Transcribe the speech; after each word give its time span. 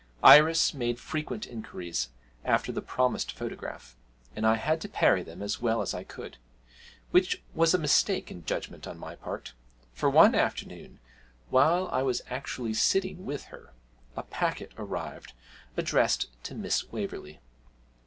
Iris 0.23 0.73
made 0.73 0.99
frequent 0.99 1.45
inquiries 1.45 2.09
after 2.43 2.71
the 2.71 2.81
promised 2.81 3.31
photograph, 3.33 3.95
and 4.35 4.47
I 4.47 4.55
had 4.55 4.81
to 4.81 4.89
parry 4.89 5.21
them 5.21 5.43
as 5.43 5.61
well 5.61 5.79
as 5.79 5.93
I 5.93 6.03
could 6.03 6.39
which 7.11 7.43
was 7.53 7.75
a 7.75 7.77
mistake 7.77 8.31
in 8.31 8.43
judgment 8.43 8.87
on 8.87 8.97
my 8.97 9.15
part, 9.15 9.53
for 9.93 10.09
one 10.09 10.33
afternoon 10.33 10.99
while 11.51 11.87
I 11.89 12.01
was 12.01 12.23
actually 12.31 12.73
sitting 12.73 13.27
with 13.27 13.43
her, 13.53 13.73
a 14.17 14.23
packet 14.23 14.71
arrived 14.75 15.33
addressed 15.77 16.31
to 16.45 16.55
Miss 16.55 16.83
Waverley. 16.91 17.39